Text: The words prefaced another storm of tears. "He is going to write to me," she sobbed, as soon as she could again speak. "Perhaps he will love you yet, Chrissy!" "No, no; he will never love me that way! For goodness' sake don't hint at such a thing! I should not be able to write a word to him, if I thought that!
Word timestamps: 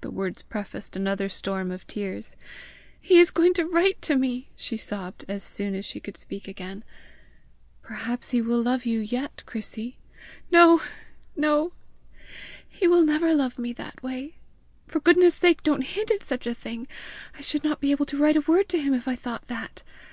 The 0.00 0.10
words 0.10 0.42
prefaced 0.42 0.96
another 0.96 1.28
storm 1.28 1.70
of 1.70 1.86
tears. 1.86 2.34
"He 3.00 3.20
is 3.20 3.30
going 3.30 3.54
to 3.54 3.64
write 3.64 4.02
to 4.02 4.16
me," 4.16 4.48
she 4.56 4.76
sobbed, 4.76 5.24
as 5.28 5.44
soon 5.44 5.76
as 5.76 5.84
she 5.84 6.00
could 6.00 6.16
again 6.20 6.78
speak. 6.80 7.82
"Perhaps 7.82 8.30
he 8.32 8.42
will 8.42 8.60
love 8.60 8.86
you 8.86 8.98
yet, 8.98 9.44
Chrissy!" 9.46 9.98
"No, 10.50 10.82
no; 11.36 11.74
he 12.68 12.88
will 12.88 13.02
never 13.04 13.32
love 13.34 13.56
me 13.56 13.72
that 13.74 14.02
way! 14.02 14.34
For 14.88 14.98
goodness' 14.98 15.36
sake 15.36 15.62
don't 15.62 15.82
hint 15.82 16.10
at 16.10 16.24
such 16.24 16.48
a 16.48 16.54
thing! 16.54 16.88
I 17.38 17.40
should 17.40 17.62
not 17.62 17.80
be 17.80 17.92
able 17.92 18.06
to 18.06 18.16
write 18.18 18.34
a 18.34 18.40
word 18.50 18.68
to 18.70 18.82
him, 18.82 18.92
if 18.92 19.06
I 19.06 19.14
thought 19.14 19.42
that! 19.46 19.84